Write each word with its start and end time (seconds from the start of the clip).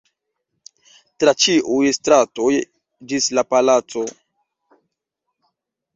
tra 1.23 1.33
ĉiuj 1.43 1.91
stratoj 1.99 2.49
ĝis 3.13 3.29
la 3.39 3.47
palaco. 3.55 4.07